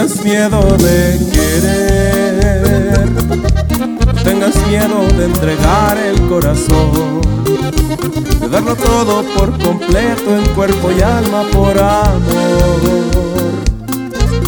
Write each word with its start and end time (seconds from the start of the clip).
tengas 0.00 0.24
miedo 0.24 0.62
de 0.78 1.18
querer, 1.30 3.06
tengas 4.24 4.56
miedo 4.66 5.06
de 5.14 5.24
entregar 5.26 5.98
el 5.98 6.18
corazón, 6.22 7.20
de 8.40 8.48
darlo 8.48 8.76
todo 8.76 9.22
por 9.36 9.50
completo 9.62 10.34
en 10.34 10.46
cuerpo 10.54 10.90
y 10.90 11.02
alma 11.02 11.42
por 11.52 11.78
amor. 11.78 12.80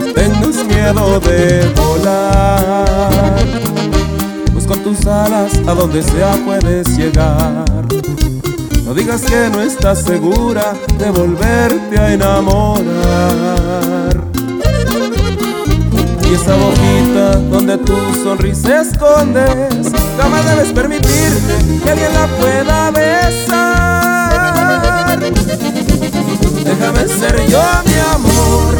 No 0.00 0.12
tengas 0.14 0.64
miedo 0.64 1.20
de 1.20 1.72
volar, 1.76 3.36
pues 4.52 4.66
con 4.66 4.80
tus 4.80 5.06
alas 5.06 5.52
a 5.64 5.74
donde 5.74 6.02
sea 6.02 6.36
puedes 6.44 6.88
llegar. 6.98 7.64
No 8.84 8.94
digas 8.94 9.22
que 9.22 9.48
no 9.50 9.62
estás 9.62 10.02
segura 10.02 10.74
de 10.98 11.08
volverte 11.12 11.98
a 12.00 12.12
enamorar. 12.14 13.76
Esa 16.36 16.54
boquita 16.54 17.36
donde 17.50 17.78
tu 17.78 17.96
sonrisa 18.22 18.82
escondes, 18.82 19.90
jamás 20.18 20.44
debes 20.44 20.70
permitir 20.72 21.30
que 21.82 21.90
alguien 21.90 22.12
la 22.12 22.26
pueda 22.38 22.90
besar. 22.90 23.58
Déjame 26.62 27.08
ser 27.08 27.46
yo 27.48 27.62
mi 27.86 27.94
amor, 28.14 28.74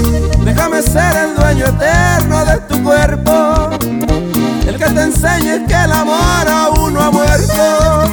déjame 0.44 0.82
ser 0.82 1.16
el 1.16 1.34
dueño 1.34 1.66
eterno 1.66 2.44
de 2.44 2.58
tu 2.68 2.82
cuerpo, 2.82 3.70
el 4.66 4.76
que 4.76 4.84
te 4.84 5.02
enseñe 5.02 5.64
que 5.66 5.74
el 5.74 5.92
amor 5.92 6.46
aún 6.48 6.92
no 6.92 7.00
ha 7.00 7.10
muerto 7.10 8.04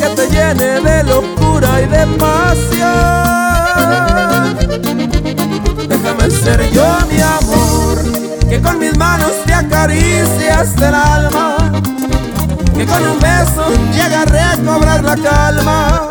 que 0.00 0.08
te 0.16 0.28
llene 0.30 0.80
de 0.80 1.04
locura 1.04 1.82
y 1.82 1.86
de 1.86 2.06
pasión. 2.18 3.27
Con 8.60 8.78
mis 8.78 8.96
manos 8.96 9.32
te 9.46 9.52
acaricias 9.54 10.76
el 10.76 10.94
alma, 10.94 11.56
que 12.74 12.86
con 12.86 13.06
un 13.06 13.18
beso 13.20 13.70
llega 13.92 14.22
a 14.22 14.24
recobrar 14.24 15.04
la 15.04 15.16
calma. 15.16 16.08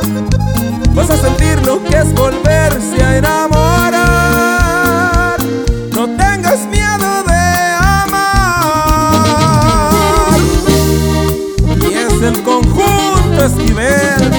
Vas 0.93 1.09
a 1.09 1.17
sentir 1.17 1.59
lo 1.65 1.83
que 1.83 1.97
es 1.97 2.13
volverse 2.13 3.03
a 3.03 3.17
enamorar. 3.17 4.07
No 5.93 6.07
tengas 6.17 6.65
miedo 6.67 7.23
de 7.23 7.75
amar. 7.79 8.31
Y 11.81 11.93
es 11.93 12.21
el 12.21 12.43
conjunto 12.43 13.45
Esquivel. 13.45 14.31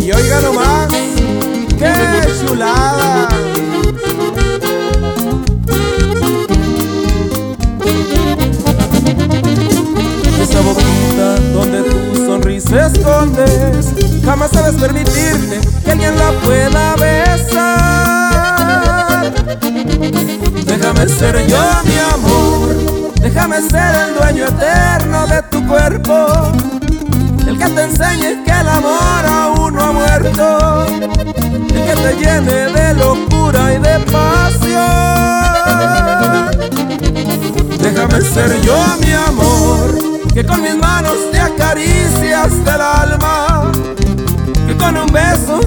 Y 0.00 0.12
oiga 0.12 0.40
sonrisa 12.68 12.86
escondes, 12.86 13.86
jamás 14.24 14.50
sabes 14.50 14.74
permitirte 14.74 15.60
que 15.84 15.90
alguien 15.90 16.16
la 16.18 16.30
pueda 16.44 16.96
besar. 16.96 17.78
Déjame 20.66 21.08
ser 21.08 21.46
yo 21.46 21.58
mi 21.84 21.98
amor, 22.14 23.12
déjame 23.20 23.62
ser 23.62 23.94
el 23.94 24.14
dueño 24.14 24.44
eterno 24.46 25.26
de 25.26 25.42
tu 25.50 25.66
cuerpo, 25.66 26.52
el 27.46 27.58
que 27.58 27.66
te 27.66 27.82
enseñe 27.82 28.44
que 28.44 28.50
el 28.50 28.68
amor 28.68 29.26
aún 29.26 29.74
no 29.74 29.82
ha 29.82 29.92
muerto, 29.92 30.86
el 30.86 31.66
que 31.66 31.94
te 31.94 32.16
llene 32.16 32.72
de 32.72 32.94
locura 32.94 33.72
y 33.74 33.78
de 33.78 33.98
pasión. 34.12 34.88
Déjame 37.78 38.20
ser 38.20 38.60
yo 38.60 38.76
mi 39.00 39.12
amor, 39.12 39.98
que 40.34 40.44
con 40.44 40.60
mis 40.62 40.76
manos 40.76 41.16
te 41.32 41.38
acaricias 42.38 42.64
del 42.64 42.80
alma, 42.80 43.72
que 44.66 44.76
con 44.76 44.96
un 44.96 45.06
beso 45.12 45.60